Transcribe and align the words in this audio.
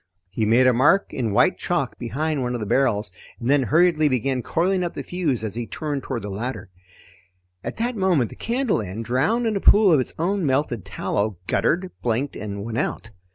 He 0.31 0.47
made 0.47 0.65
a 0.65 0.73
mark 0.73 1.13
in 1.13 1.31
white 1.31 1.59
chalk 1.59 1.99
behind 1.99 2.41
one 2.41 2.55
of 2.55 2.59
the 2.59 2.65
barrels 2.65 3.11
and 3.39 3.47
then 3.51 3.61
hurriedly 3.61 4.07
began 4.09 4.41
coiling 4.41 4.83
up 4.83 4.95
the 4.95 5.03
fuse 5.03 5.43
as 5.43 5.53
he 5.53 5.67
turned 5.67 6.01
toward 6.01 6.23
the 6.23 6.29
ladder. 6.31 6.71
At 7.63 7.77
that 7.77 7.95
moment 7.95 8.31
the 8.31 8.35
candle 8.35 8.81
end, 8.81 9.05
drowned 9.05 9.45
in 9.45 9.55
a 9.55 9.59
pool 9.59 9.93
of 9.93 9.99
its 9.99 10.15
own 10.17 10.43
melted 10.43 10.85
tallow, 10.85 11.37
guttered, 11.45 11.91
blinked, 12.01 12.35
and 12.35 12.65
went 12.65 12.79
out. 12.79 13.11